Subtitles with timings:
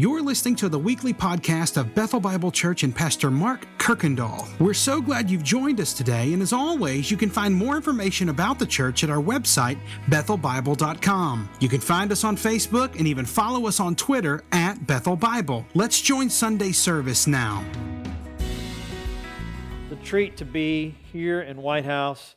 [0.00, 4.48] You're listening to the weekly podcast of Bethel Bible Church and Pastor Mark Kirkendall.
[4.58, 8.30] We're so glad you've joined us today, and as always, you can find more information
[8.30, 11.50] about the church at our website, bethelbible.com.
[11.60, 15.66] You can find us on Facebook and even follow us on Twitter at Bethel Bible.
[15.74, 17.62] Let's join Sunday service now.
[19.90, 22.36] The treat to be here in Whitehouse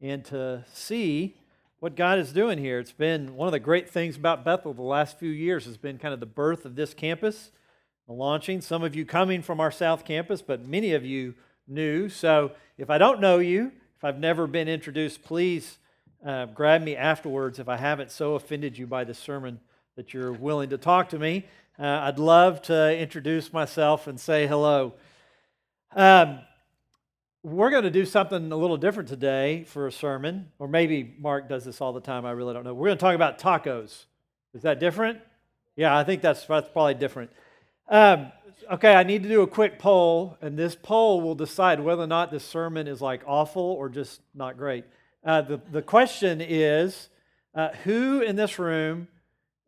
[0.00, 1.34] and to see
[1.82, 2.78] what God is doing here.
[2.78, 5.98] It's been one of the great things about Bethel the last few years has been
[5.98, 7.50] kind of the birth of this campus,
[8.06, 8.60] the launching.
[8.60, 11.34] Some of you coming from our South Campus, but many of you
[11.66, 12.08] new.
[12.08, 15.78] So if I don't know you, if I've never been introduced, please
[16.24, 19.58] uh, grab me afterwards if I haven't so offended you by the sermon
[19.96, 21.46] that you're willing to talk to me.
[21.80, 24.94] Uh, I'd love to introduce myself and say hello.
[25.96, 26.42] Um,
[27.42, 31.48] we're going to do something a little different today for a sermon, or maybe Mark
[31.48, 32.24] does this all the time.
[32.24, 32.72] I really don't know.
[32.72, 34.04] We're going to talk about tacos.
[34.54, 35.18] Is that different?
[35.74, 37.30] Yeah, I think that's, that's probably different.
[37.88, 38.30] Um,
[38.70, 42.06] okay, I need to do a quick poll, and this poll will decide whether or
[42.06, 44.84] not this sermon is like awful or just not great.
[45.24, 47.08] Uh, the, the question is
[47.54, 49.08] uh, who in this room,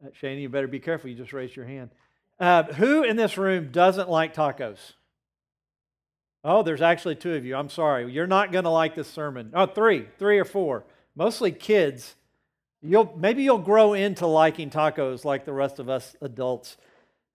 [0.05, 1.91] uh, Shane, you better be careful, you just raised your hand.
[2.39, 4.79] Uh, who in this room doesn't like tacos?
[6.45, 7.57] Oh, there's actually two of you.
[7.57, 8.13] I'm sorry.
[8.13, 9.51] You're not going to like this sermon.
[9.55, 10.85] Oh, three, three or four.
[11.17, 12.15] Mostly kids.
[12.83, 16.77] You'll maybe you'll grow into liking tacos like the rest of us adults.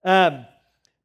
[0.04, 0.46] Um,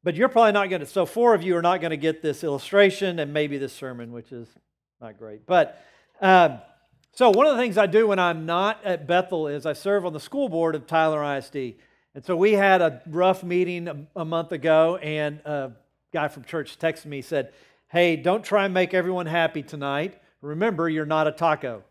[0.03, 0.85] but you're probably not going to.
[0.85, 4.11] So four of you are not going to get this illustration and maybe this sermon,
[4.11, 4.47] which is
[5.01, 5.47] not great.
[5.47, 5.83] But
[6.21, 6.59] um,
[7.11, 10.05] so one of the things I do when I'm not at Bethel is I serve
[10.05, 11.73] on the school board of Tyler ISD.
[12.13, 15.71] And so we had a rough meeting a, a month ago, and a
[16.13, 17.51] guy from church texted me said
[17.95, 20.21] hey, don't try and make everyone happy tonight.
[20.41, 21.81] Remember, you're not a taco.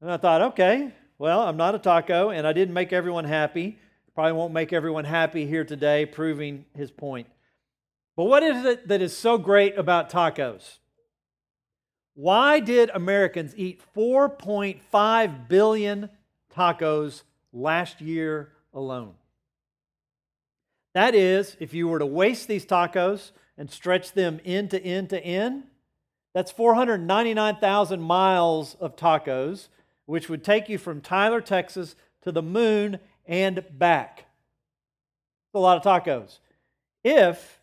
[0.00, 3.78] And I thought, okay, well, I'm not a taco, and I didn't make everyone happy.
[4.14, 7.26] Probably won't make everyone happy here today, proving his point.
[8.16, 10.78] But what is it that is so great about tacos?
[12.14, 16.08] Why did Americans eat 4.5 billion
[16.56, 19.12] tacos last year alone?
[20.94, 25.10] That is, if you were to waste these tacos, and stretch them end to end
[25.10, 25.64] to end,
[26.34, 29.68] that's 499,000 miles of tacos,
[30.04, 34.16] which would take you from Tyler, Texas to the moon and back.
[34.16, 36.38] That's a lot of tacos.
[37.02, 37.60] If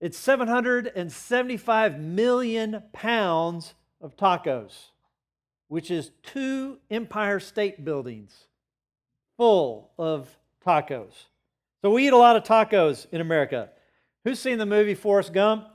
[0.00, 4.86] it's 775 million pounds of tacos,
[5.68, 8.48] which is two Empire State Buildings
[9.36, 10.28] full of
[10.66, 11.12] tacos.
[11.82, 13.70] So we eat a lot of tacos in America.
[14.24, 15.66] Who's seen the movie Forrest Gump?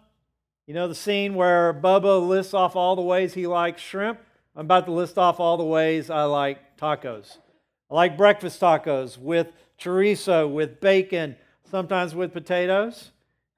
[0.68, 4.19] You know the scene where Bubba lists off all the ways he likes shrimp?
[4.56, 7.40] I'm about to list off all the ways I like tacos.
[7.91, 9.47] I like breakfast tacos with
[9.78, 11.35] chorizo, with bacon,
[11.69, 13.12] sometimes with potatoes,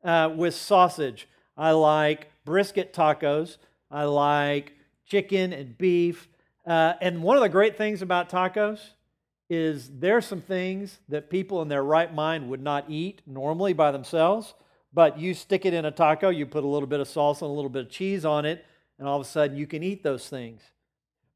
[0.04, 1.28] uh, with sausage.
[1.56, 3.58] I like brisket tacos.
[3.92, 4.74] I like
[5.06, 6.28] chicken and beef.
[6.66, 8.80] Uh, and one of the great things about tacos
[9.52, 13.92] is there's some things that people in their right mind would not eat normally by
[13.92, 14.56] themselves.
[14.94, 17.52] But you stick it in a taco, you put a little bit of salsa and
[17.52, 18.66] a little bit of cheese on it,
[18.98, 20.62] and all of a sudden you can eat those things.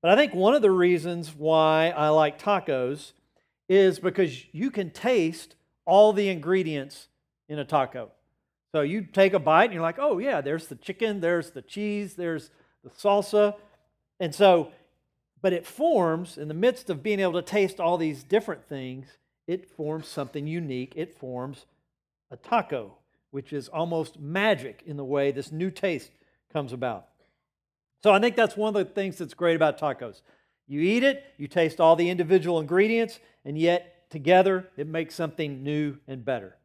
[0.02, 3.14] But I think one of the reasons why I like tacos
[3.70, 5.56] is because you can taste
[5.86, 7.08] all the ingredients
[7.48, 8.12] in a taco.
[8.74, 11.62] So you take a bite and you're like, oh, yeah, there's the chicken, there's the
[11.62, 12.50] cheese, there's
[12.84, 13.56] the salsa.
[14.20, 14.72] And so,
[15.42, 19.06] but it forms, in the midst of being able to taste all these different things,
[19.48, 20.94] it forms something unique.
[20.96, 21.66] It forms
[22.32, 22.98] a taco
[23.34, 26.12] which is almost magic in the way this new taste
[26.52, 27.08] comes about.
[28.04, 30.22] So I think that's one of the things that's great about tacos.
[30.68, 35.64] You eat it, you taste all the individual ingredients, and yet together it makes something
[35.64, 36.56] new and better.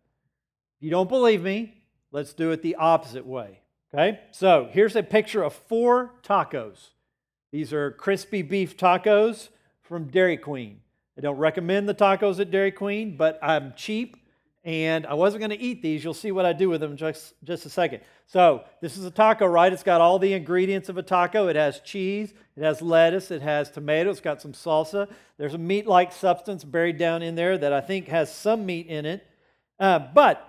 [0.77, 3.61] If you don't believe me, let's do it the opposite way.
[3.95, 4.21] Okay?
[4.31, 6.91] So here's a picture of four tacos.
[7.51, 9.49] These are crispy beef tacos
[9.81, 10.81] from Dairy Queen.
[11.17, 14.19] I don't recommend the tacos at Dairy Queen, but I'm cheap
[14.69, 16.05] and I wasn't going to eat these.
[16.05, 18.03] You'll see what I do with them just, just a second.
[18.27, 19.73] So, this is a taco, right?
[19.73, 21.49] It's got all the ingredients of a taco.
[21.49, 25.11] It has cheese, it has lettuce, it has tomato, it's got some salsa.
[25.39, 28.89] There's a meat like substance buried down in there that I think has some meat
[28.89, 29.27] in it.
[29.81, 30.47] Uh, but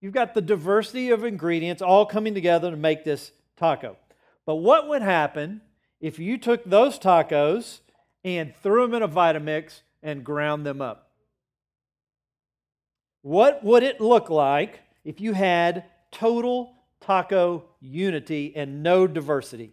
[0.00, 3.98] you've got the diversity of ingredients all coming together to make this taco.
[4.46, 5.60] But what would happen
[6.00, 7.80] if you took those tacos
[8.24, 11.05] and threw them in a Vitamix and ground them up?
[13.26, 19.72] What would it look like if you had total taco unity and no diversity?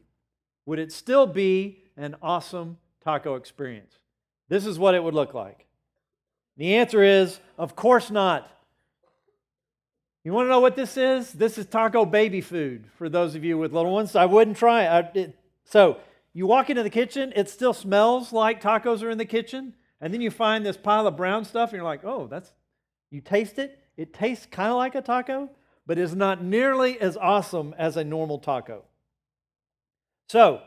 [0.66, 3.94] Would it still be an awesome taco experience?
[4.50, 5.68] This is what it would look like.
[6.58, 8.50] The answer is, of course not.
[10.24, 11.32] You want to know what this is?
[11.32, 14.16] This is taco baby food for those of you with little ones.
[14.16, 14.88] I wouldn't try it.
[14.90, 16.00] I, it so
[16.34, 20.12] you walk into the kitchen, it still smells like tacos are in the kitchen, and
[20.12, 22.52] then you find this pile of brown stuff, and you're like, oh, that's,
[23.14, 23.80] you taste it.
[23.96, 25.50] It tastes kind of like a taco,
[25.86, 28.84] but is not nearly as awesome as a normal taco.
[30.30, 30.62] So,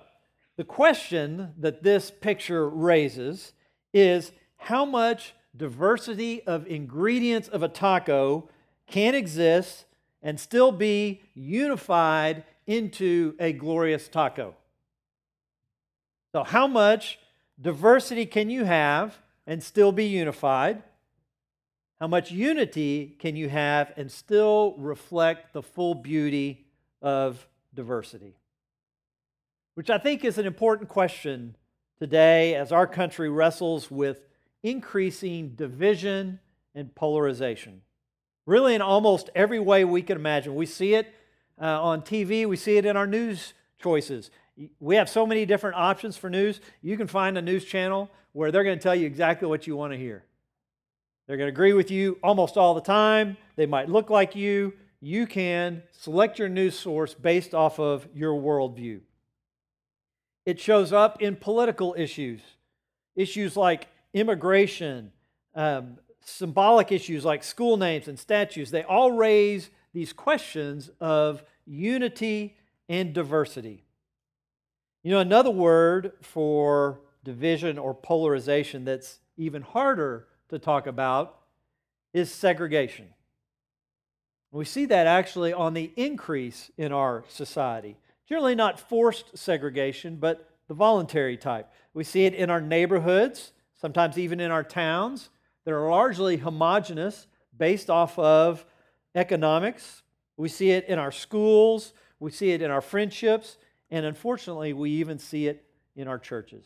[0.56, 3.52] the question that this picture raises
[3.92, 8.48] is how much diversity of ingredients of a taco
[8.86, 9.84] can exist
[10.22, 14.54] and still be unified into a glorious taco.
[16.32, 17.18] So, how much
[17.60, 20.82] diversity can you have and still be unified?
[22.00, 26.66] How much unity can you have and still reflect the full beauty
[27.00, 28.36] of diversity?
[29.74, 31.56] Which I think is an important question
[31.98, 34.26] today as our country wrestles with
[34.62, 36.38] increasing division
[36.74, 37.80] and polarization.
[38.44, 40.54] Really, in almost every way we can imagine.
[40.54, 41.12] We see it
[41.60, 44.30] uh, on TV, we see it in our news choices.
[44.80, 46.60] We have so many different options for news.
[46.82, 49.76] You can find a news channel where they're going to tell you exactly what you
[49.76, 50.24] want to hear.
[51.26, 53.36] They're going to agree with you almost all the time.
[53.56, 54.74] They might look like you.
[55.00, 59.00] You can select your news source based off of your worldview.
[60.44, 62.40] It shows up in political issues,
[63.16, 65.12] issues like immigration,
[65.54, 68.70] um, symbolic issues like school names and statues.
[68.70, 72.56] They all raise these questions of unity
[72.88, 73.84] and diversity.
[75.02, 81.38] You know, another word for division or polarization that's even harder to talk about
[82.12, 83.08] is segregation.
[84.50, 87.96] We see that actually on the increase in our society.
[88.28, 91.70] Generally, not forced segregation, but the voluntary type.
[91.94, 95.30] We see it in our neighborhoods, sometimes even in our towns
[95.64, 97.26] that are largely homogenous
[97.56, 98.64] based off of
[99.14, 100.02] economics.
[100.36, 103.58] We see it in our schools, we see it in our friendships,
[103.90, 105.64] and unfortunately, we even see it
[105.94, 106.64] in our churches.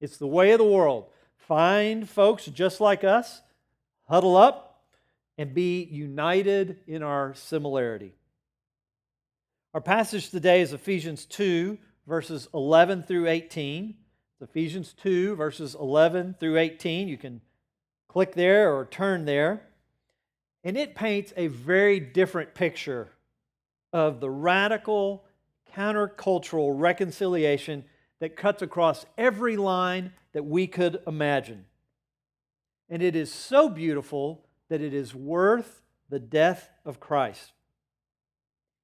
[0.00, 1.06] It's the way of the world.
[1.48, 3.40] Find folks just like us,
[4.06, 4.84] huddle up,
[5.38, 8.12] and be united in our similarity.
[9.72, 13.94] Our passage today is Ephesians 2, verses 11 through 18.
[14.34, 17.08] It's Ephesians 2, verses 11 through 18.
[17.08, 17.40] You can
[18.08, 19.62] click there or turn there.
[20.64, 23.08] And it paints a very different picture
[23.90, 25.24] of the radical
[25.74, 27.86] countercultural reconciliation
[28.20, 31.64] that cuts across every line that we could imagine.
[32.88, 37.52] And it is so beautiful that it is worth the death of Christ.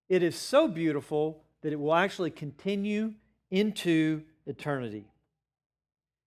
[0.08, 3.14] It is so beautiful that it will actually continue
[3.50, 5.06] into eternity.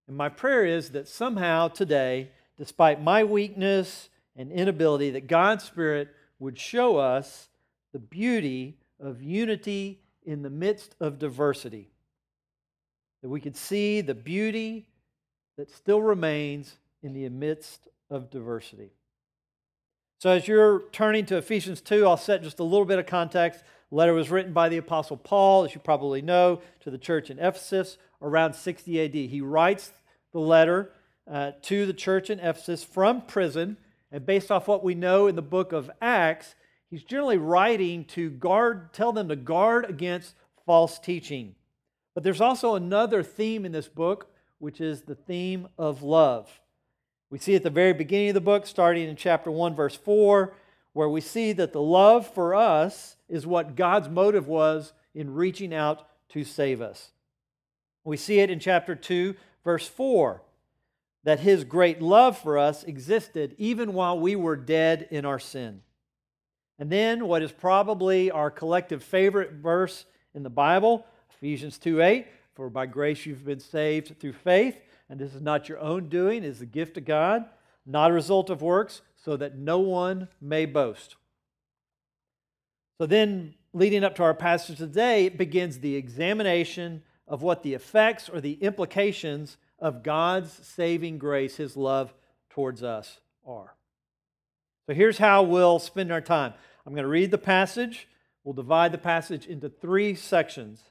[0.08, 6.10] And my prayer is that somehow today, despite my weakness and inability, that God's Spirit
[6.40, 7.50] would show us
[7.94, 11.90] the beauty of unity in the midst of diversity.
[13.22, 14.88] That we could see the beauty
[15.58, 18.92] that still remains in the midst of diversity.
[20.20, 23.64] So, as you're turning to Ephesians 2, I'll set just a little bit of context.
[23.90, 27.30] The letter was written by the Apostle Paul, as you probably know, to the church
[27.30, 29.14] in Ephesus around 60 AD.
[29.14, 29.92] He writes
[30.34, 30.92] the letter
[31.30, 33.78] uh, to the church in Ephesus from prison,
[34.12, 36.56] and based off what we know in the book of Acts,
[36.90, 40.34] he's generally writing to guard, tell them to guard against
[40.66, 41.56] false teaching.
[42.18, 46.50] But there's also another theme in this book, which is the theme of love.
[47.30, 50.52] We see at the very beginning of the book, starting in chapter 1, verse 4,
[50.94, 55.76] where we see that the love for us is what God's motive was in reaching
[55.76, 57.12] out to save us.
[58.04, 60.42] We see it in chapter 2, verse 4,
[61.24, 65.82] that his great love for us existed even while we were dead in our sin.
[66.80, 72.28] And then, what is probably our collective favorite verse in the Bible, Ephesians 2 8,
[72.56, 74.78] for by grace you've been saved through faith,
[75.10, 77.46] and this is not your own doing, it is the gift of God,
[77.86, 81.16] not a result of works, so that no one may boast.
[83.00, 87.74] So then, leading up to our passage today, it begins the examination of what the
[87.74, 92.14] effects or the implications of God's saving grace, His love
[92.50, 93.76] towards us, are.
[94.88, 96.54] So here's how we'll spend our time.
[96.86, 98.08] I'm going to read the passage.
[98.44, 100.82] We'll divide the passage into three sections.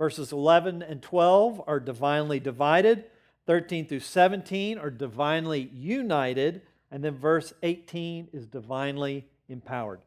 [0.00, 3.04] Verses 11 and 12 are divinely divided,
[3.46, 10.00] 13 through 17 are divinely united, and then verse 18 is divinely empowered.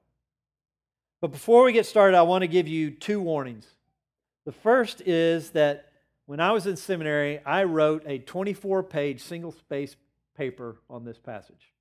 [1.21, 3.67] But before we get started, I want to give you two warnings.
[4.47, 5.91] The first is that
[6.25, 9.95] when I was in seminary, I wrote a 24 page single space
[10.35, 11.71] paper on this passage,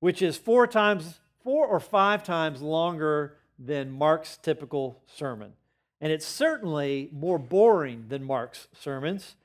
[0.00, 5.52] which is four times four or five times longer than Mark's typical sermon.
[6.00, 9.36] And it's certainly more boring than Mark's sermons.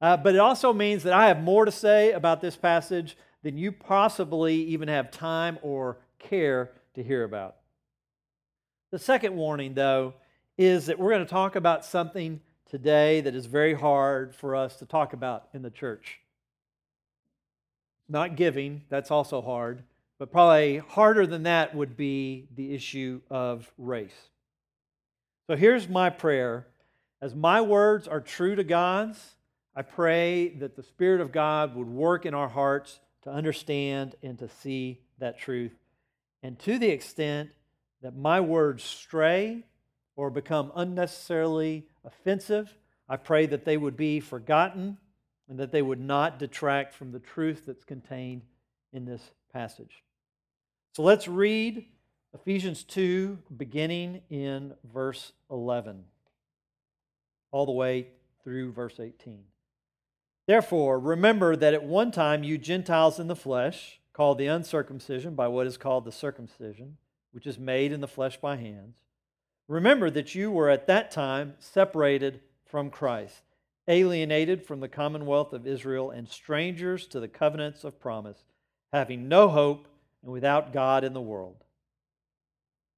[0.00, 3.58] Uh, but it also means that I have more to say about this passage than
[3.58, 7.56] you possibly even have time or care to hear about.
[8.90, 10.14] The second warning, though,
[10.56, 14.76] is that we're going to talk about something today that is very hard for us
[14.76, 16.20] to talk about in the church.
[18.08, 19.82] Not giving, that's also hard,
[20.18, 24.30] but probably harder than that would be the issue of race.
[25.48, 26.66] So here's my prayer.
[27.22, 29.18] As my words are true to God's,
[29.74, 34.38] I pray that the Spirit of God would work in our hearts to understand and
[34.40, 35.72] to see that truth.
[36.42, 37.48] And to the extent
[38.02, 39.64] that my words stray
[40.16, 42.76] or become unnecessarily offensive,
[43.08, 44.98] I pray that they would be forgotten
[45.48, 48.42] and that they would not detract from the truth that's contained
[48.92, 50.02] in this passage.
[50.92, 51.86] So let's read
[52.34, 56.04] Ephesians 2, beginning in verse 11,
[57.50, 58.08] all the way
[58.44, 59.44] through verse 18.
[60.46, 65.48] Therefore, remember that at one time you Gentiles in the flesh, called the uncircumcision by
[65.48, 66.98] what is called the circumcision,
[67.32, 68.96] which is made in the flesh by hands,
[69.66, 73.42] remember that you were at that time separated from Christ,
[73.86, 78.44] alienated from the commonwealth of Israel, and strangers to the covenants of promise,
[78.92, 79.88] having no hope
[80.22, 81.64] and without God in the world.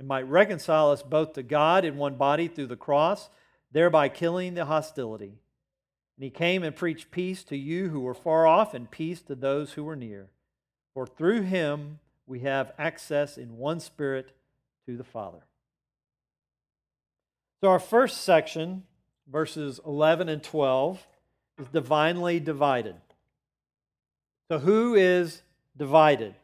[0.00, 3.28] and might reconcile us both to God in one body through the cross,
[3.70, 5.34] thereby killing the hostility.
[6.16, 9.34] And he came and preached peace to you who were far off and peace to
[9.34, 10.28] those who were near.
[10.94, 14.32] For through him we have access in one spirit
[14.86, 15.44] to the Father.
[17.60, 18.84] So, our first section,
[19.30, 21.06] verses 11 and 12,
[21.58, 22.96] is divinely divided.
[24.50, 25.42] So, who is
[25.76, 26.34] divided?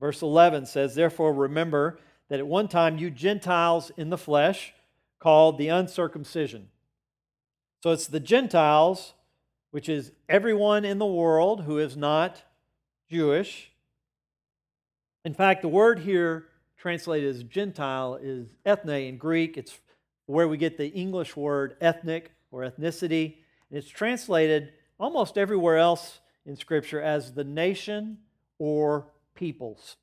[0.00, 2.00] Verse 11 says, Therefore, remember
[2.32, 4.72] that at one time you Gentiles in the flesh,
[5.18, 6.70] called the uncircumcision.
[7.82, 9.12] So, it's the Gentiles,
[9.70, 12.42] which is everyone in the world who is not
[13.10, 13.70] Jewish.
[15.26, 16.46] In fact, the word here
[16.78, 19.58] translated as Gentile is ethne in Greek.
[19.58, 19.78] It's
[20.24, 23.36] where we get the English word ethnic or ethnicity.
[23.68, 28.16] And it's translated almost everywhere else in Scripture as the nation
[28.58, 29.98] or peoples.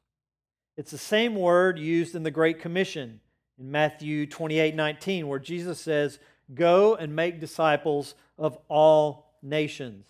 [0.80, 3.20] It's the same word used in the Great Commission
[3.60, 6.20] in Matthew 28 19, where Jesus says,
[6.54, 10.06] Go and make disciples of all nations.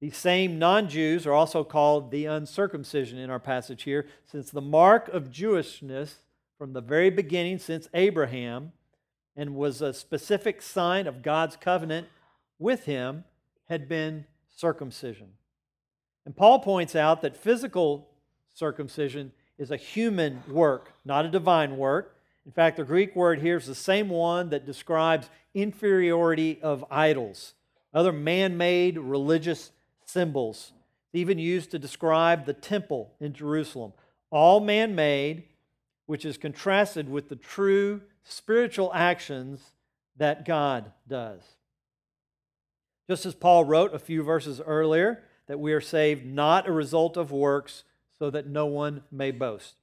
[0.00, 4.62] These same non Jews are also called the uncircumcision in our passage here, since the
[4.62, 6.14] mark of Jewishness
[6.56, 8.72] from the very beginning, since Abraham,
[9.36, 12.08] and was a specific sign of God's covenant
[12.58, 13.24] with him,
[13.68, 15.34] had been circumcision.
[16.24, 18.08] And Paul points out that physical
[18.54, 19.32] circumcision
[19.62, 22.16] is a human work, not a divine work.
[22.44, 27.54] In fact, the Greek word here is the same one that describes inferiority of idols,
[27.94, 29.70] other man made religious
[30.04, 30.72] symbols,
[31.12, 33.92] even used to describe the temple in Jerusalem.
[34.30, 35.44] All man made,
[36.06, 39.72] which is contrasted with the true spiritual actions
[40.16, 41.42] that God does.
[43.08, 47.16] Just as Paul wrote a few verses earlier, that we are saved not a result
[47.16, 47.84] of works,
[48.22, 49.74] so that no one may boast.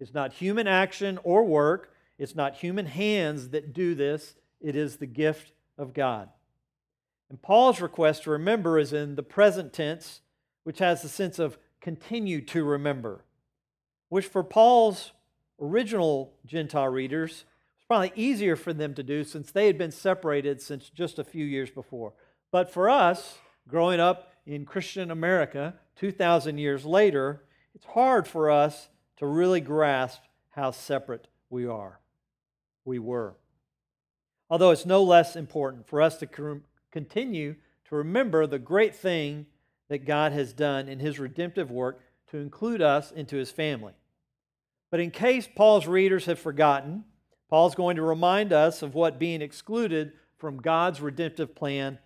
[0.00, 4.96] It's not human action or work, it's not human hands that do this, it is
[4.96, 6.28] the gift of God.
[7.30, 10.22] And Paul's request to remember is in the present tense,
[10.64, 13.24] which has the sense of continue to remember,
[14.08, 15.12] which for Paul's
[15.60, 17.44] original Gentile readers
[17.76, 21.24] was probably easier for them to do since they had been separated since just a
[21.24, 22.12] few years before.
[22.50, 28.88] But for us, growing up in Christian America 2,000 years later, it's hard for us
[29.16, 31.98] to really grasp how separate we are.
[32.84, 33.34] We were.
[34.50, 36.60] Although it's no less important for us to
[36.92, 37.56] continue
[37.88, 39.46] to remember the great thing
[39.88, 42.00] that God has done in his redemptive work
[42.30, 43.94] to include us into his family.
[44.90, 47.04] But in case Paul's readers have forgotten,
[47.48, 51.98] Paul's going to remind us of what being excluded from God's redemptive plan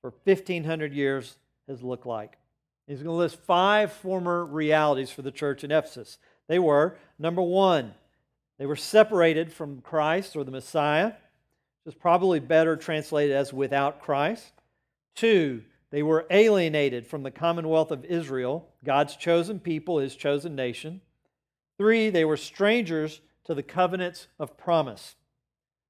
[0.00, 1.36] for 1,500 years
[1.68, 2.38] has looked like.
[2.86, 6.18] He's going to list five former realities for the church in Ephesus.
[6.48, 7.94] They were number one,
[8.58, 11.12] They were separated from Christ or the Messiah,
[11.84, 14.52] which is probably better translated as without Christ.
[15.14, 21.00] Two, they were alienated from the commonwealth of Israel, God's chosen people, his chosen nation.
[21.78, 25.16] Three, they were strangers to the covenants of promise,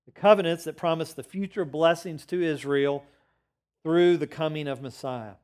[0.07, 3.05] the covenants that promised the future blessings to Israel
[3.83, 5.35] through the coming of Messiah.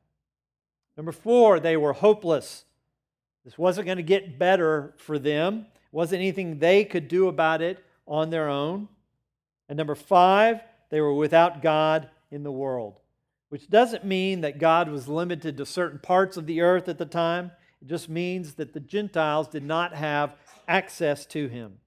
[0.97, 2.65] Number four, they were hopeless.
[3.45, 7.61] This wasn't going to get better for them, it wasn't anything they could do about
[7.61, 8.87] it on their own.
[9.67, 12.99] And number five, they were without God in the world,
[13.49, 17.05] which doesn't mean that God was limited to certain parts of the earth at the
[17.05, 17.51] time.
[17.81, 20.35] It just means that the Gentiles did not have
[20.67, 21.79] access to him.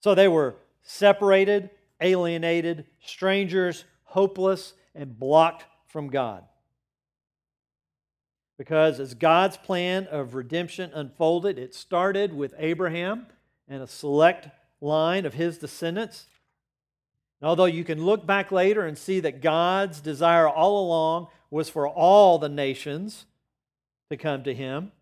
[0.00, 6.44] So they were separated, alienated, strangers, hopeless, and blocked from God.
[8.56, 13.26] Because as God's plan of redemption unfolded, it started with Abraham
[13.68, 14.48] and a select
[14.80, 16.26] line of his descendants.
[17.40, 21.68] And although you can look back later and see that God's desire all along was
[21.68, 23.26] for all the nations
[24.10, 24.92] to come to him,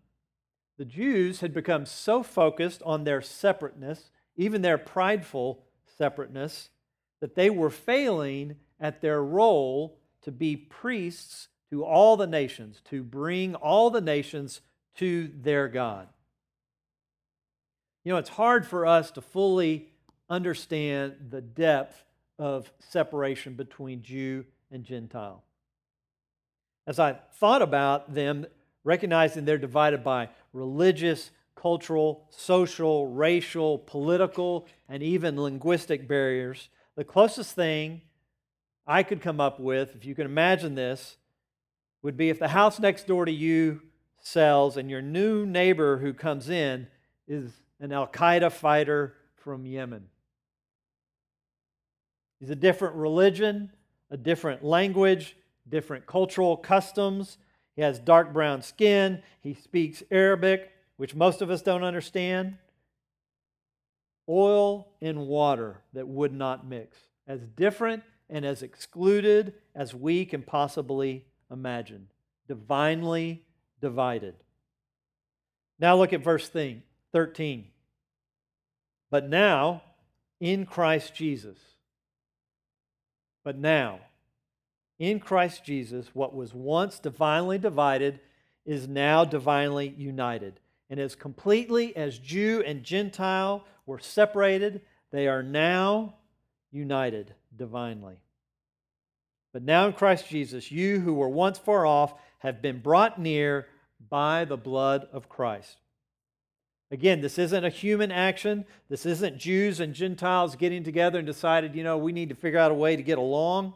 [0.77, 5.63] the Jews had become so focused on their separateness, even their prideful
[5.97, 6.69] separateness,
[7.19, 13.01] that they were failing at their role to be priests to all the nations, to
[13.01, 14.61] bring all the nations
[14.95, 16.07] to their God.
[18.03, 19.87] You know, it's hard for us to fully
[20.29, 22.03] understand the depth
[22.37, 25.41] of separation between Jew and Gentile.
[26.85, 28.45] As I thought about them,
[28.83, 37.55] recognizing they're divided by religious, cultural, social, racial, political, and even linguistic barriers, the closest
[37.55, 38.01] thing
[38.85, 41.17] I could come up with, if you can imagine this,
[42.03, 43.81] would be if the house next door to you
[44.19, 46.87] sells and your new neighbor who comes in
[47.27, 50.07] is an Al Qaeda fighter from Yemen.
[52.39, 53.71] He's a different religion,
[54.11, 57.37] a different language, different cultural customs.
[57.75, 59.21] He has dark brown skin.
[59.41, 62.57] He speaks Arabic, which most of us don't understand.
[64.27, 66.97] Oil and water that would not mix.
[67.27, 72.07] As different and as excluded as we can possibly imagine.
[72.47, 73.43] Divinely
[73.79, 74.35] divided.
[75.79, 76.49] Now look at verse
[77.11, 77.67] 13.
[79.09, 79.83] But now,
[80.39, 81.57] in Christ Jesus,
[83.43, 83.99] but now,
[84.99, 88.19] in Christ Jesus, what was once divinely divided
[88.65, 90.59] is now divinely united.
[90.89, 96.15] And as completely as Jew and Gentile were separated, they are now
[96.71, 98.22] united divinely.
[99.53, 103.67] But now in Christ Jesus, you who were once far off have been brought near
[104.09, 105.77] by the blood of Christ.
[106.91, 108.65] Again, this isn't a human action.
[108.89, 112.59] This isn't Jews and Gentiles getting together and decided, you know, we need to figure
[112.59, 113.73] out a way to get along.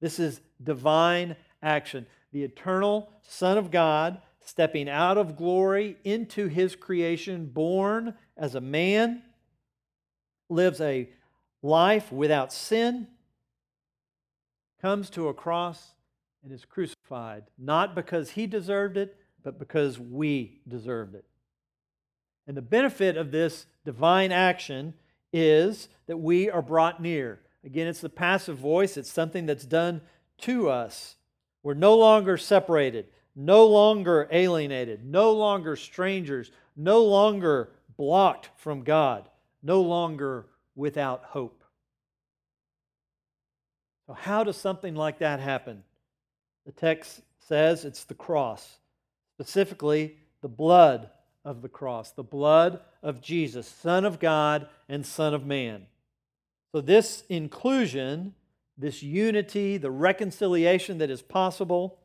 [0.00, 2.06] This is divine action.
[2.32, 8.60] The eternal Son of God stepping out of glory into his creation, born as a
[8.60, 9.22] man,
[10.48, 11.08] lives a
[11.62, 13.08] life without sin,
[14.86, 15.94] comes to a cross
[16.44, 21.24] and is crucified, not because he deserved it, but because we deserved it.
[22.46, 24.94] And the benefit of this divine action
[25.32, 27.40] is that we are brought near.
[27.64, 30.02] Again, it's the passive voice, it's something that's done
[30.42, 31.16] to us.
[31.64, 39.28] We're no longer separated, no longer alienated, no longer strangers, no longer blocked from God,
[39.64, 40.46] no longer
[40.76, 41.64] without hope.
[44.06, 45.82] So, how does something like that happen?
[46.64, 48.78] The text says it's the cross,
[49.34, 51.10] specifically the blood
[51.44, 55.86] of the cross, the blood of Jesus, Son of God and Son of Man.
[56.72, 58.34] So, this inclusion,
[58.78, 61.98] this unity, the reconciliation that is possible,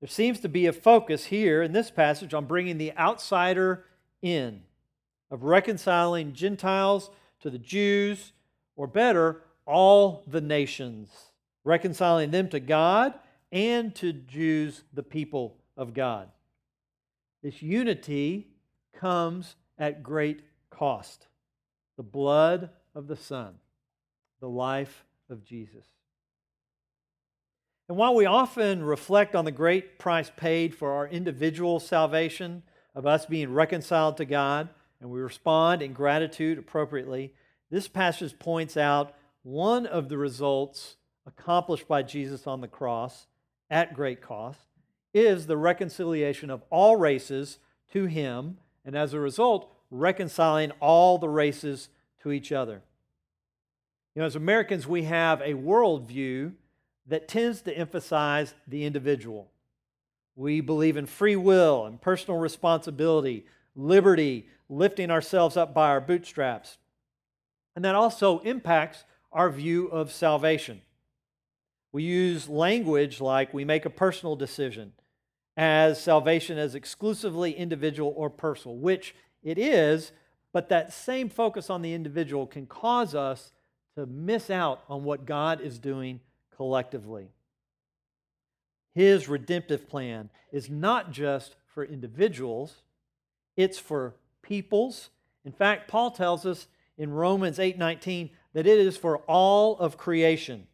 [0.00, 3.84] there seems to be a focus here in this passage on bringing the outsider
[4.20, 4.62] in,
[5.30, 8.32] of reconciling Gentiles to the Jews,
[8.76, 11.10] or better, all the nations,
[11.64, 13.14] reconciling them to God
[13.52, 16.28] and to Jews, the people of God.
[17.42, 18.48] This unity
[18.94, 21.26] comes at great cost
[21.96, 23.54] the blood of the Son,
[24.40, 25.86] the life of Jesus.
[27.88, 32.62] And while we often reflect on the great price paid for our individual salvation,
[32.94, 34.68] of us being reconciled to God,
[35.00, 37.32] and we respond in gratitude appropriately,
[37.70, 39.14] this passage points out
[39.46, 43.28] one of the results accomplished by Jesus on the cross
[43.70, 44.58] at great cost
[45.14, 47.60] is the reconciliation of all races
[47.92, 51.88] to him, and as a result, reconciling all the races
[52.20, 52.82] to each other.
[54.16, 56.52] You know, as Americans, we have a worldview
[57.06, 59.48] that tends to emphasize the individual.
[60.34, 66.78] We believe in free will and personal responsibility, liberty, lifting ourselves up by our bootstraps.
[67.76, 69.04] And that also impacts
[69.36, 70.80] our view of salvation.
[71.92, 74.94] We use language like we make a personal decision
[75.58, 80.12] as salvation as exclusively individual or personal, which it is,
[80.54, 83.52] but that same focus on the individual can cause us
[83.94, 86.20] to miss out on what God is doing
[86.56, 87.28] collectively.
[88.94, 92.76] His redemptive plan is not just for individuals,
[93.54, 95.10] it's for peoples.
[95.44, 100.66] In fact, Paul tells us in Romans 8:19 that it is for all of creation.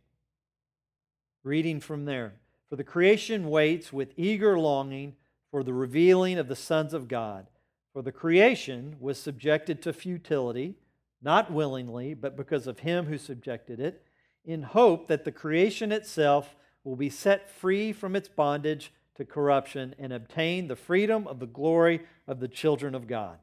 [1.43, 2.35] Reading from there.
[2.69, 5.17] For the creation waits with eager longing
[5.51, 7.49] for the revealing of the sons of God.
[7.93, 10.77] For the creation was subjected to futility,
[11.21, 14.05] not willingly, but because of him who subjected it,
[14.45, 19.97] in hope that the creation itself will be set free from its bondage to corruption
[19.99, 23.39] and obtain the freedom of the glory of the children of God.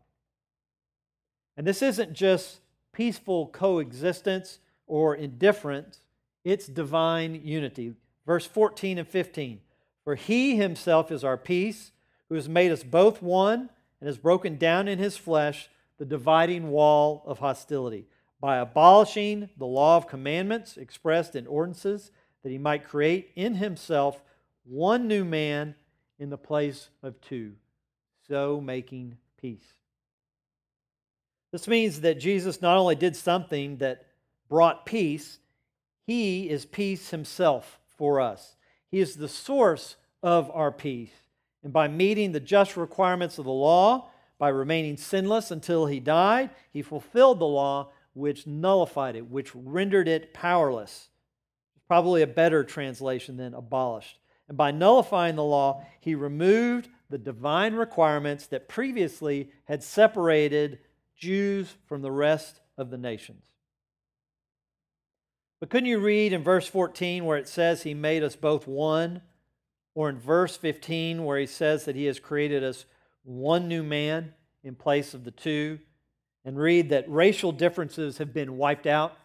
[1.57, 2.61] And this isn't just
[2.99, 6.01] peaceful coexistence or indifference,
[6.43, 7.93] it's divine unity.
[8.25, 9.61] Verse 14 and 15
[10.03, 11.91] For he himself is our peace,
[12.27, 13.69] who has made us both one
[14.01, 18.05] and has broken down in his flesh the dividing wall of hostility
[18.41, 22.11] by abolishing the law of commandments expressed in ordinances,
[22.43, 24.21] that he might create in himself
[24.65, 25.73] one new man
[26.19, 27.53] in the place of two,
[28.27, 29.79] so making peace.
[31.51, 34.05] This means that Jesus not only did something that
[34.49, 35.39] brought peace,
[36.05, 38.55] he is peace himself for us.
[38.89, 41.11] He is the source of our peace.
[41.63, 46.49] And by meeting the just requirements of the law, by remaining sinless until he died,
[46.71, 51.09] he fulfilled the law which nullified it, which rendered it powerless.
[51.87, 54.19] Probably a better translation than abolished.
[54.47, 60.79] And by nullifying the law, he removed the divine requirements that previously had separated
[61.19, 63.45] Jews from the rest of the nations.
[65.59, 69.21] But couldn't you read in verse 14 where it says he made us both one?
[69.93, 72.85] Or in verse 15 where he says that he has created us
[73.23, 75.79] one new man in place of the two?
[76.45, 79.17] And read that racial differences have been wiped out,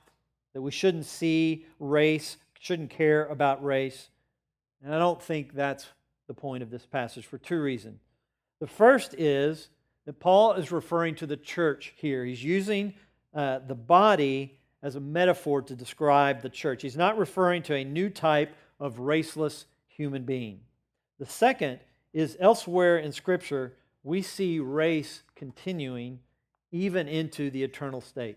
[0.52, 4.10] that we shouldn't see race, shouldn't care about race.
[4.82, 5.86] And I don't think that's
[6.26, 8.00] the point of this passage for two reasons.
[8.60, 9.68] The first is
[10.06, 12.24] that Paul is referring to the church here.
[12.24, 12.94] He's using
[13.34, 16.82] uh, the body as a metaphor to describe the church.
[16.82, 20.60] He's not referring to a new type of raceless human being.
[21.18, 21.80] The second
[22.12, 26.20] is elsewhere in Scripture, we see race continuing
[26.70, 28.36] even into the eternal state.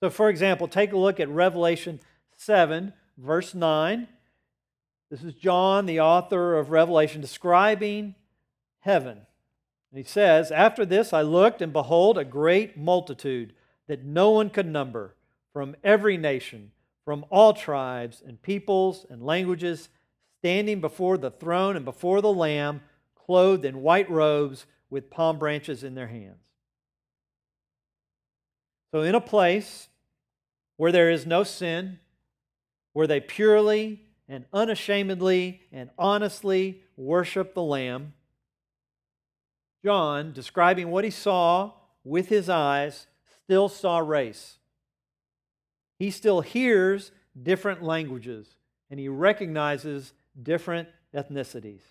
[0.00, 2.00] So, for example, take a look at Revelation
[2.36, 4.08] 7, verse 9.
[5.10, 8.14] This is John, the author of Revelation, describing
[8.80, 9.22] heaven.
[9.92, 13.52] And he says, After this I looked, and behold, a great multitude
[13.88, 15.14] that no one could number
[15.52, 16.72] from every nation,
[17.04, 19.90] from all tribes and peoples and languages,
[20.40, 22.80] standing before the throne and before the Lamb,
[23.14, 26.38] clothed in white robes with palm branches in their hands.
[28.92, 29.88] So, in a place
[30.78, 31.98] where there is no sin,
[32.94, 38.14] where they purely and unashamedly and honestly worship the Lamb,
[39.84, 41.72] John, describing what he saw
[42.04, 43.06] with his eyes,
[43.44, 44.58] still saw race
[46.02, 48.56] he still hears different languages
[48.90, 51.82] and he recognizes different ethnicities.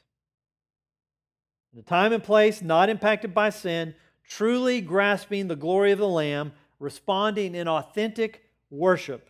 [1.74, 3.96] The time and place not impacted by sin,
[4.28, 9.30] truly grasping the glory of the Lamb, responding in authentic worship.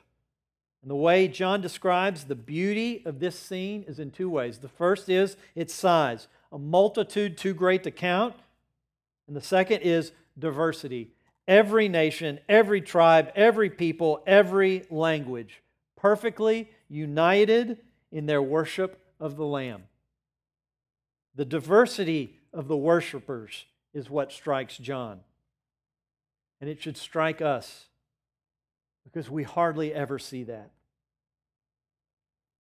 [0.82, 4.58] And the way John describes the beauty of this scene is in two ways.
[4.58, 8.34] The first is its size, a multitude too great to count.
[9.28, 11.12] And the second is diversity,
[11.48, 15.62] every nation, every tribe, every people, every language,
[15.96, 17.78] perfectly united
[18.12, 19.84] in their worship of the Lamb.
[21.36, 25.22] The diversity of the worshipers is what strikes John.
[26.60, 27.88] And it should strike us
[29.04, 30.72] because we hardly ever see that.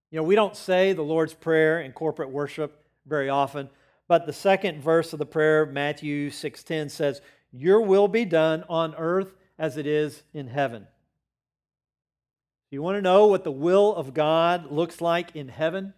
[0.09, 3.69] You know, we don't say the Lord's Prayer in corporate worship very often,
[4.11, 7.21] but the second verse of the prayer, Matthew 6:10 says,
[7.53, 10.85] your will be done on earth as it is in heaven.
[12.71, 15.93] You want to know what the will of God looks like in heaven?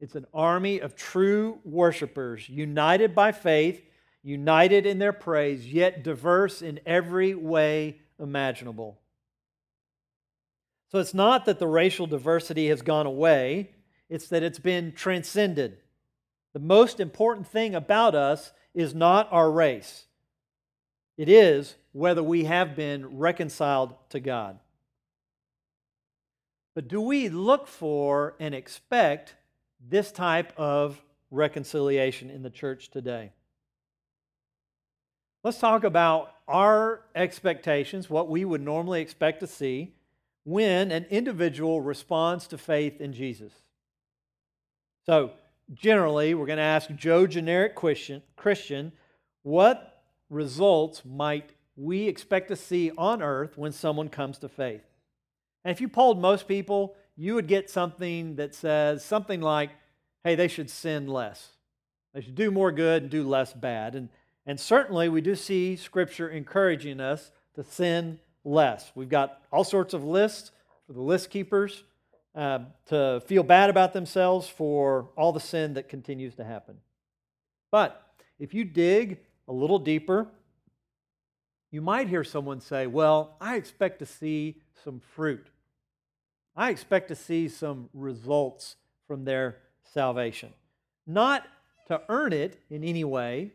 [0.00, 3.84] It's an army of true worshipers, united by faith,
[4.24, 8.98] united in their praise, yet diverse in every way imaginable.
[10.90, 13.76] So it's not that the racial diversity has gone away,
[14.08, 15.78] it's that it's been transcended.
[16.56, 20.06] The most important thing about us is not our race,
[21.18, 24.58] it is whether we have been reconciled to God.
[26.74, 29.34] But do we look for and expect
[29.86, 30.98] this type of
[31.30, 33.32] reconciliation in the church today?
[35.44, 39.92] Let's talk about our expectations, what we would normally expect to see
[40.44, 43.52] when an individual responds to faith in Jesus.
[45.04, 45.32] So,
[45.74, 48.92] generally, we're going to ask Joe Generic Christian,
[49.42, 54.82] what results might we expect to see on earth when someone comes to faith?
[55.64, 59.70] And if you polled most people, you would get something that says something like,
[60.22, 61.52] hey, they should sin less.
[62.14, 63.94] They should do more good and do less bad.
[63.94, 64.08] And,
[64.46, 68.92] and certainly, we do see Scripture encouraging us to sin less.
[68.94, 70.52] We've got all sorts of lists
[70.86, 71.82] for the list keepers
[72.36, 76.76] uh, to feel bad about themselves for all the sin that continues to happen.
[77.72, 78.02] But
[78.38, 79.18] if you dig
[79.48, 80.28] a little deeper,
[81.70, 85.46] you might hear someone say, Well, I expect to see some fruit.
[86.54, 89.56] I expect to see some results from their
[89.92, 90.52] salvation.
[91.06, 91.46] Not
[91.88, 93.52] to earn it in any way,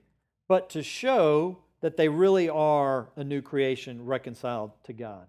[0.48, 5.28] but to show that they really are a new creation reconciled to God.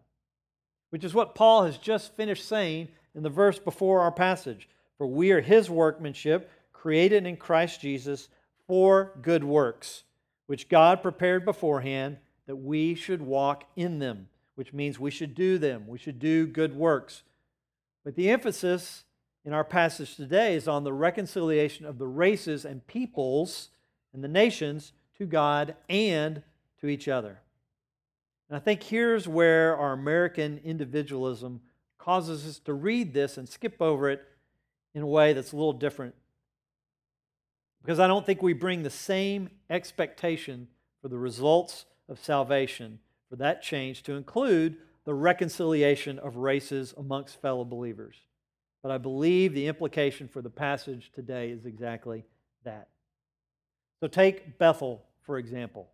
[0.90, 4.68] Which is what Paul has just finished saying in the verse before our passage.
[4.98, 8.28] For we are his workmanship, created in Christ Jesus
[8.66, 10.04] for good works,
[10.46, 15.58] which God prepared beforehand that we should walk in them, which means we should do
[15.58, 15.86] them.
[15.86, 17.22] We should do good works.
[18.04, 19.04] But the emphasis
[19.44, 23.70] in our passage today is on the reconciliation of the races and peoples
[24.12, 26.42] and the nations to God and
[26.80, 27.40] to each other.
[28.48, 31.60] And I think here's where our American individualism
[32.02, 34.22] causes us to read this and skip over it
[34.94, 36.14] in a way that's a little different.
[37.80, 40.68] Because I don't think we bring the same expectation
[41.00, 47.40] for the results of salvation, for that change to include the reconciliation of races amongst
[47.40, 48.16] fellow believers.
[48.82, 52.24] But I believe the implication for the passage today is exactly
[52.64, 52.88] that.
[54.00, 55.88] So take Bethel, for example.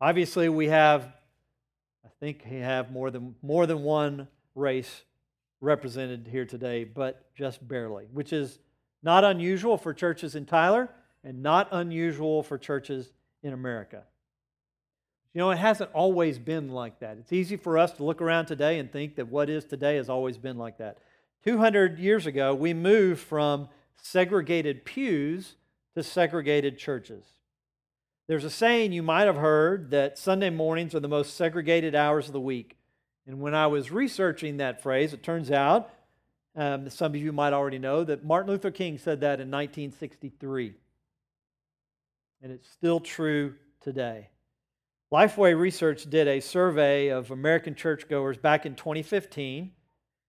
[0.00, 1.02] Obviously, we have,
[2.04, 5.02] I think we have more than, more than one race
[5.60, 8.58] represented here today, but just barely, which is
[9.02, 10.88] not unusual for churches in Tyler
[11.24, 14.04] and not unusual for churches in America.
[15.32, 17.18] You know, it hasn't always been like that.
[17.18, 20.08] It's easy for us to look around today and think that what is today has
[20.08, 20.98] always been like that.
[21.44, 23.68] 200 years ago, we moved from
[24.02, 25.54] segregated pews
[25.94, 27.24] to segregated churches.
[28.26, 32.26] There's a saying you might have heard that Sunday mornings are the most segregated hours
[32.26, 32.76] of the week.
[33.26, 35.90] And when I was researching that phrase, it turns out,
[36.56, 40.74] um, some of you might already know, that Martin Luther King said that in 1963.
[42.42, 44.28] And it's still true today.
[45.12, 49.72] Lifeway Research did a survey of American churchgoers back in 2015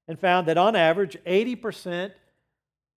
[0.07, 2.11] and found that on average, 80%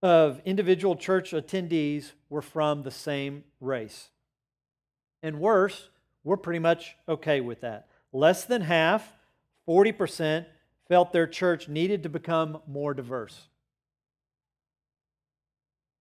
[0.02, 4.10] of individual church attendees were from the same race.
[5.22, 5.88] And worse,
[6.24, 7.88] we're pretty much okay with that.
[8.12, 9.12] Less than half,
[9.68, 10.46] 40%,
[10.88, 13.48] felt their church needed to become more diverse.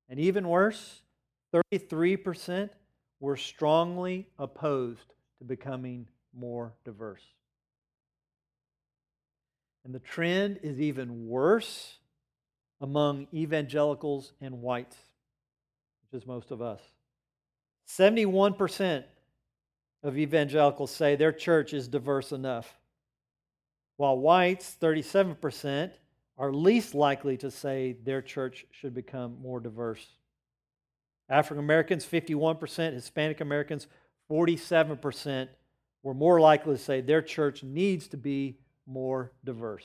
[0.09, 1.01] And even worse,
[1.55, 2.71] 33%
[3.21, 7.23] were strongly opposed to becoming more diverse.
[9.85, 11.99] And the trend is even worse
[12.81, 14.97] among evangelicals and whites,
[16.11, 16.81] which is most of us.
[17.89, 19.05] 71%
[20.03, 22.75] of evangelicals say their church is diverse enough,
[23.97, 25.93] while whites, 37%,
[26.39, 30.05] are least likely to say their church should become more diverse.
[31.29, 33.87] African Americans, 51%, Hispanic Americans,
[34.31, 35.49] 47%
[36.03, 39.85] were more likely to say their church needs to be more diverse.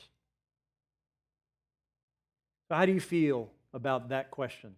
[2.68, 4.76] So, how do you feel about that question?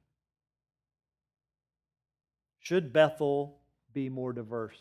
[2.60, 3.58] Should Bethel
[3.94, 4.78] be more diverse?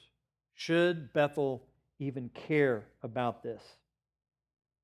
[0.54, 1.64] Should Bethel
[1.98, 3.62] even care about this?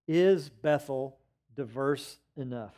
[0.06, 1.18] Is Bethel
[1.54, 2.74] diverse enough?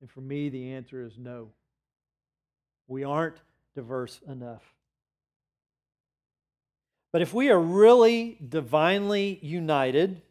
[0.00, 1.48] And for me, the answer is no.
[2.86, 3.36] We aren't
[3.74, 4.62] diverse enough.
[7.12, 10.22] But if we are really divinely united,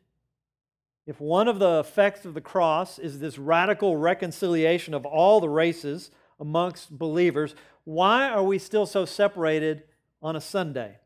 [1.05, 5.49] if one of the effects of the cross is this radical reconciliation of all the
[5.49, 7.55] races amongst believers.
[7.83, 9.83] Why are we still so separated
[10.21, 10.97] on a Sunday?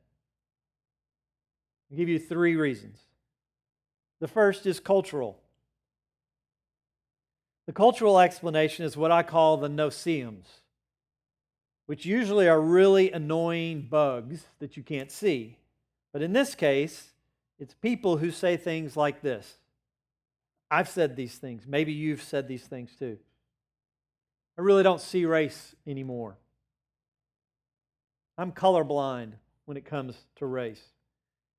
[1.89, 2.99] I'll give you three reasons.
[4.21, 5.37] The first is cultural.
[7.65, 10.47] The cultural explanation is what I call the no-see-ums,
[11.87, 15.57] which usually are really annoying bugs that you can't see.
[16.13, 17.09] But in this case,
[17.59, 19.57] it's people who say things like this
[20.69, 21.63] I've said these things.
[21.67, 23.17] Maybe you've said these things too.
[24.57, 26.37] I really don't see race anymore.
[28.37, 29.33] I'm colorblind
[29.65, 30.81] when it comes to race.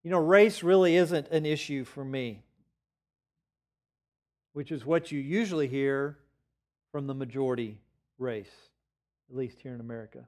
[0.02, 2.42] You know, race really isn't an issue for me,
[4.52, 6.18] which is what you usually hear
[6.90, 7.78] from the majority
[8.18, 8.50] race,
[9.30, 10.26] at least here in America.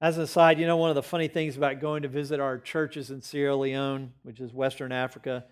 [0.00, 2.56] As an aside, you know, one of the funny things about going to visit our
[2.58, 5.44] churches in Sierra Leone, which is Western Africa,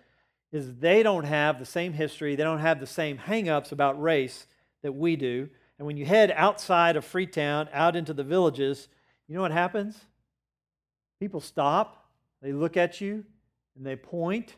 [0.53, 4.47] is they don't have the same history, they don't have the same hangups about race
[4.83, 5.49] that we do.
[5.77, 8.87] And when you head outside of Freetown, out into the villages,
[9.27, 9.97] you know what happens?
[11.19, 12.09] People stop,
[12.41, 13.25] they look at you,
[13.75, 14.55] and they point,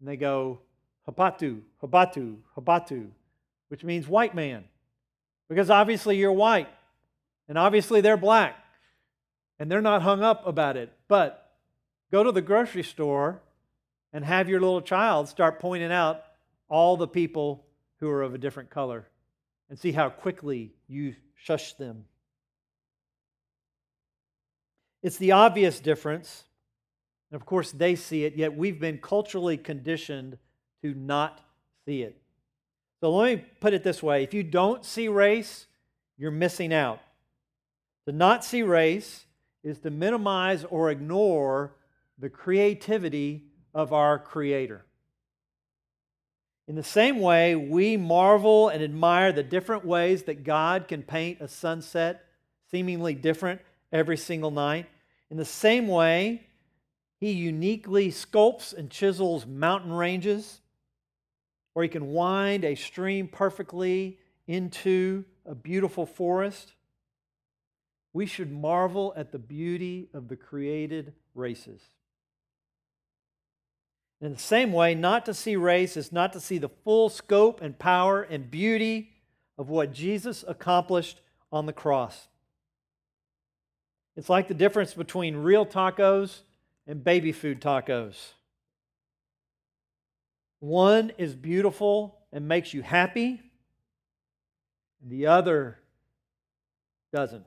[0.00, 0.60] and they go,
[1.08, 3.08] Habatu, Habatu, Habatu,
[3.68, 4.64] which means white man.
[5.48, 6.68] Because obviously you're white,
[7.48, 8.56] and obviously they're black
[9.58, 10.92] and they're not hung up about it.
[11.08, 11.50] But
[12.10, 13.42] go to the grocery store
[14.12, 16.22] and have your little child start pointing out
[16.68, 17.66] all the people
[18.00, 19.06] who are of a different color
[19.68, 22.04] and see how quickly you shush them.
[25.02, 26.44] It's the obvious difference.
[27.30, 30.38] And of course, they see it, yet we've been culturally conditioned
[30.82, 31.40] to not
[31.84, 32.20] see it.
[33.00, 35.66] So let me put it this way if you don't see race,
[36.16, 37.00] you're missing out.
[38.06, 39.26] To not see race
[39.62, 41.74] is to minimize or ignore
[42.18, 43.42] the creativity
[43.74, 44.84] of our Creator.
[46.68, 51.40] In the same way, we marvel and admire the different ways that God can paint
[51.40, 52.24] a sunset,
[52.70, 53.60] seemingly different
[53.92, 54.86] every single night.
[55.30, 56.46] In the same way,
[57.20, 60.60] He uniquely sculpts and chisels mountain ranges,
[61.76, 66.72] or He can wind a stream perfectly into a beautiful forest
[68.16, 71.82] we should marvel at the beauty of the created races.
[74.22, 77.60] In the same way, not to see race is not to see the full scope
[77.60, 79.10] and power and beauty
[79.58, 81.20] of what Jesus accomplished
[81.52, 82.28] on the cross.
[84.16, 86.40] It's like the difference between real tacos
[86.86, 88.32] and baby food tacos.
[90.66, 93.40] One is beautiful and makes you happy,
[95.00, 95.78] and the other
[97.12, 97.46] doesn't.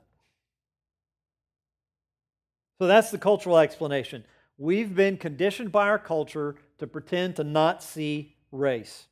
[2.78, 4.24] So that's the cultural explanation.
[4.56, 9.06] We've been conditioned by our culture to pretend to not see race.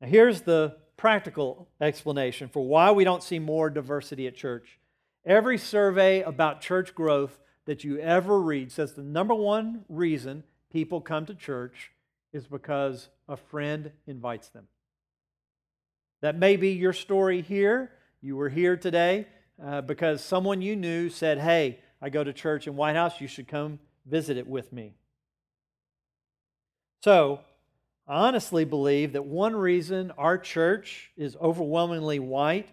[0.00, 4.80] Now, here's the practical explanation for why we don't see more diversity at church.
[5.24, 10.42] Every survey about church growth that you ever read says the number one reason
[10.72, 11.92] people come to church
[12.32, 14.66] is because a friend invites them.
[16.20, 17.90] That may be your story here.
[18.20, 19.26] You were here today
[19.64, 23.48] uh, because someone you knew said, Hey, I go to church in Whitehouse, you should
[23.48, 24.94] come visit it with me.
[27.02, 27.40] So,
[28.06, 32.68] I honestly believe that one reason our church is overwhelmingly white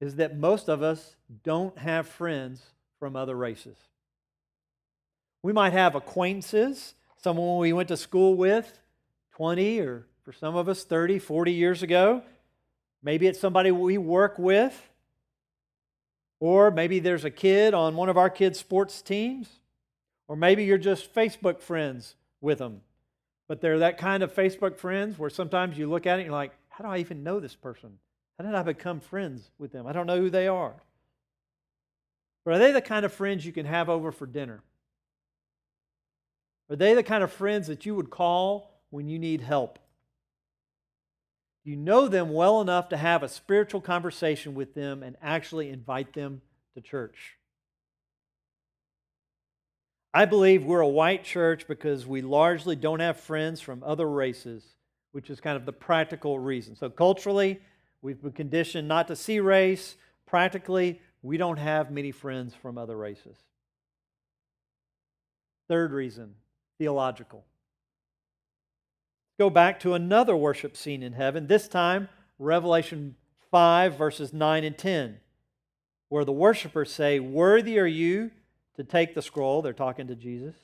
[0.00, 2.62] is that most of us don't have friends
[2.98, 3.76] from other races.
[5.42, 8.78] We might have acquaintances, someone we went to school with
[9.36, 12.22] 20 or for some of us 30, 40 years ago.
[13.02, 14.90] Maybe it's somebody we work with.
[16.38, 19.48] Or maybe there's a kid on one of our kids' sports teams.
[20.28, 22.82] Or maybe you're just Facebook friends with them.
[23.48, 26.34] But they're that kind of Facebook friends where sometimes you look at it and you're
[26.34, 27.98] like, how do I even know this person?
[28.36, 29.86] How did I become friends with them?
[29.86, 30.74] I don't know who they are.
[32.44, 34.60] But are they the kind of friends you can have over for dinner?
[36.70, 39.78] Are they the kind of friends that you would call when you need help?
[41.64, 46.12] You know them well enough to have a spiritual conversation with them and actually invite
[46.12, 46.42] them
[46.74, 47.36] to church.
[50.12, 54.62] I believe we're a white church because we largely don't have friends from other races,
[55.12, 56.76] which is kind of the practical reason.
[56.76, 57.60] So, culturally,
[58.00, 59.96] we've been conditioned not to see race.
[60.26, 63.36] Practically, we don't have many friends from other races.
[65.66, 66.34] Third reason
[66.78, 67.44] theological.
[69.38, 72.08] Go back to another worship scene in heaven, this time
[72.38, 73.16] Revelation
[73.50, 75.18] 5, verses 9 and 10,
[76.08, 78.30] where the worshipers say, Worthy are you
[78.76, 80.56] to take the scroll, they're talking to Jesus,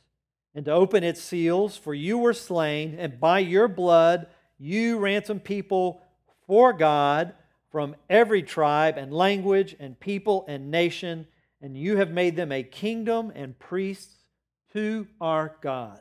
[0.54, 4.26] and to open its seals, for you were slain, and by your blood
[4.58, 6.02] you ransomed people
[6.46, 7.34] for God
[7.70, 11.26] from every tribe and language and people and nation,
[11.62, 14.19] and you have made them a kingdom and priests
[14.72, 16.00] to our God.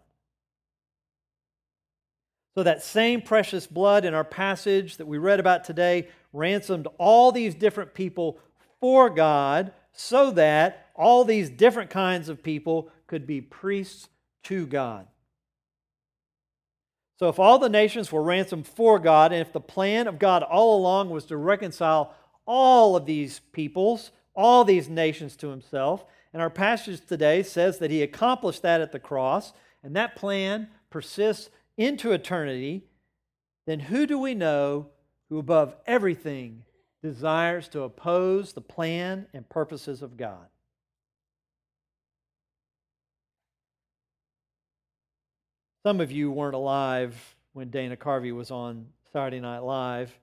[2.55, 7.31] So, that same precious blood in our passage that we read about today ransomed all
[7.31, 8.39] these different people
[8.79, 14.09] for God so that all these different kinds of people could be priests
[14.43, 15.07] to God.
[17.19, 20.41] So, if all the nations were ransomed for God, and if the plan of God
[20.41, 22.13] all along was to reconcile
[22.45, 27.91] all of these peoples, all these nations to himself, and our passage today says that
[27.91, 29.53] he accomplished that at the cross,
[29.83, 32.83] and that plan persists into eternity,
[33.65, 34.87] then who do we know
[35.29, 36.63] who above everything
[37.01, 40.47] desires to oppose the plan and purposes of God?
[45.85, 50.13] Some of you weren't alive when Dana Carvey was on Saturday Night Live,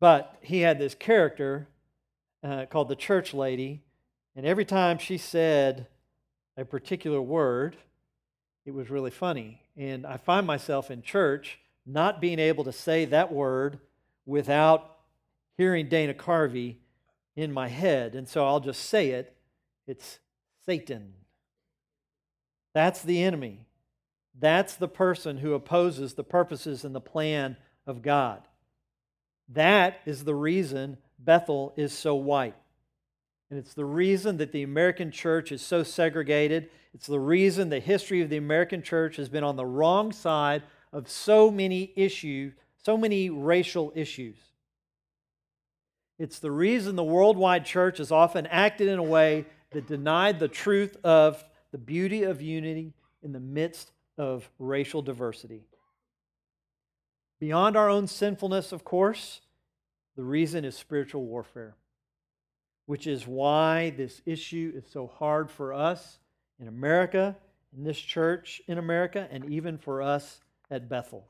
[0.00, 1.68] but he had this character
[2.44, 3.82] uh, called the church lady,
[4.38, 5.88] and every time she said
[6.56, 7.76] a particular word,
[8.64, 9.60] it was really funny.
[9.76, 13.80] And I find myself in church not being able to say that word
[14.26, 14.98] without
[15.56, 16.76] hearing Dana Carvey
[17.34, 18.14] in my head.
[18.14, 19.36] And so I'll just say it
[19.88, 20.20] it's
[20.64, 21.14] Satan.
[22.74, 23.66] That's the enemy.
[24.38, 27.56] That's the person who opposes the purposes and the plan
[27.88, 28.42] of God.
[29.48, 32.54] That is the reason Bethel is so white.
[33.50, 36.68] And it's the reason that the American church is so segregated.
[36.94, 40.62] It's the reason the history of the American church has been on the wrong side
[40.92, 44.36] of so many issues, so many racial issues.
[46.18, 50.48] It's the reason the worldwide church has often acted in a way that denied the
[50.48, 52.92] truth of the beauty of unity
[53.22, 55.62] in the midst of racial diversity.
[57.40, 59.40] Beyond our own sinfulness, of course,
[60.16, 61.76] the reason is spiritual warfare,
[62.88, 66.20] which is why this issue is so hard for us
[66.58, 67.36] in America,
[67.76, 71.28] in this church in America, and even for us at Bethel.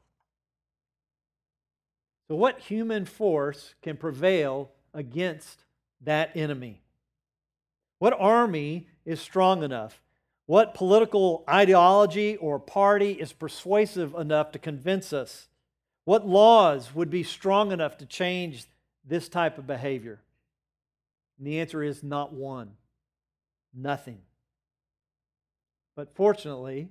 [2.28, 5.64] So, what human force can prevail against
[6.02, 6.80] that enemy?
[7.98, 10.00] What army is strong enough?
[10.46, 15.48] What political ideology or party is persuasive enough to convince us?
[16.04, 18.66] What laws would be strong enough to change
[19.04, 20.20] this type of behavior?
[21.38, 22.72] And the answer is not one,
[23.74, 24.18] nothing.
[25.96, 26.88] But fortunately,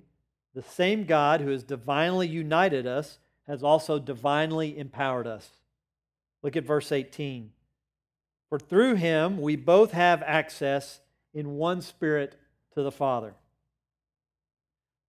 [0.54, 5.48] the same God who has divinely united us has also divinely empowered us.
[6.42, 7.50] Look at verse 18.
[8.48, 11.00] For through him we both have access
[11.34, 12.36] in one spirit
[12.74, 13.34] to the Father.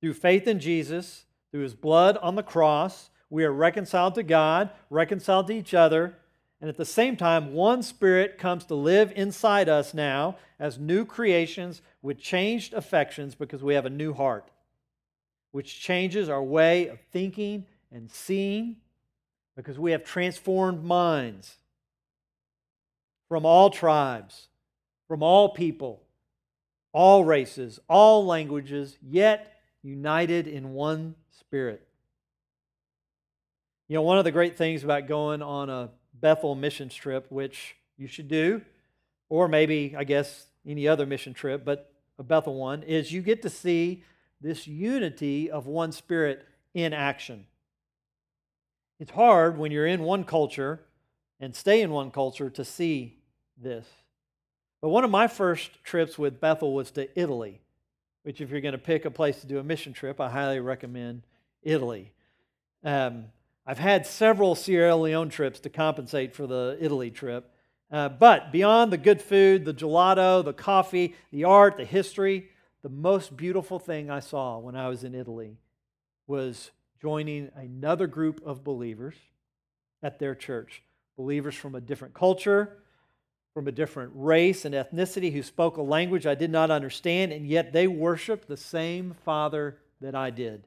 [0.02, 4.70] Through faith in Jesus, through his blood on the cross, we are reconciled to God,
[4.90, 6.16] reconciled to each other,
[6.62, 11.05] and at the same time, one Spirit comes to live inside us now as new
[11.05, 14.51] creations with changed affections because we have a new heart,
[15.51, 18.78] which changes our way of thinking and seeing
[19.55, 21.55] because we have transformed minds
[23.30, 24.47] from all tribes,
[25.07, 26.03] from all people,
[26.91, 31.88] all races, all languages, yet united in one spirit.
[33.88, 35.89] You know, one of the great things about going on a
[36.20, 38.62] Bethel mission trip, which you should do,
[39.30, 43.42] or maybe, I guess, any other mission trip, but a Bethel one, is you get
[43.44, 44.04] to see
[44.42, 47.46] this unity of one spirit in action.
[49.00, 50.82] It's hard when you're in one culture
[51.40, 53.18] and stay in one culture to see
[53.58, 53.86] this.
[54.82, 57.62] But one of my first trips with Bethel was to Italy
[58.24, 60.60] which, if you're going to pick a place to do a mission trip, I highly
[60.60, 61.24] recommend
[61.64, 62.12] Italy.
[62.84, 63.26] Um,
[63.70, 67.54] I've had several Sierra Leone trips to compensate for the Italy trip.
[67.92, 72.50] Uh, but beyond the good food, the gelato, the coffee, the art, the history,
[72.82, 75.58] the most beautiful thing I saw when I was in Italy
[76.26, 79.14] was joining another group of believers
[80.02, 80.82] at their church.
[81.16, 82.80] Believers from a different culture,
[83.54, 87.46] from a different race and ethnicity who spoke a language I did not understand, and
[87.46, 90.64] yet they worshiped the same Father that I did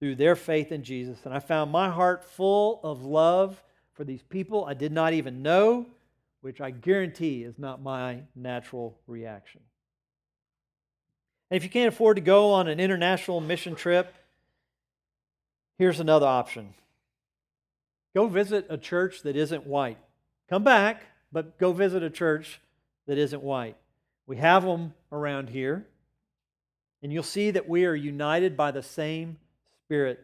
[0.00, 1.18] through their faith in Jesus.
[1.24, 3.62] And I found my heart full of love
[3.94, 5.86] for these people I did not even know,
[6.40, 9.60] which I guarantee is not my natural reaction.
[11.50, 14.14] And if you can't afford to go on an international mission trip,
[15.78, 16.74] here's another option
[18.14, 19.98] go visit a church that isn't white.
[20.48, 22.60] Come back, but go visit a church
[23.06, 23.76] that isn't white.
[24.26, 25.86] We have them around here,
[27.02, 29.38] and you'll see that we are united by the same
[29.88, 30.18] Spirit.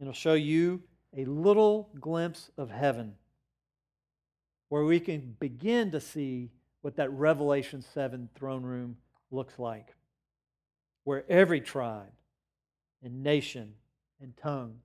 [0.00, 0.82] And it'll show you
[1.14, 3.12] a little glimpse of heaven
[4.70, 6.50] where we can begin to see
[6.80, 8.96] what that Revelation 7 throne room
[9.30, 9.94] looks like,
[11.04, 12.12] where every tribe
[13.02, 13.74] and nation
[14.22, 14.76] and tongue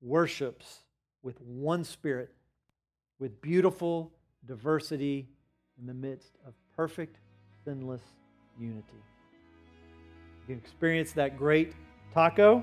[0.00, 0.84] worships
[1.24, 2.30] with one spirit,
[3.18, 4.12] with beautiful
[4.46, 5.28] diversity
[5.80, 7.16] in the midst of perfect,
[7.64, 8.02] sinless
[8.60, 8.86] unity.
[10.46, 11.72] You can experience that great
[12.14, 12.62] taco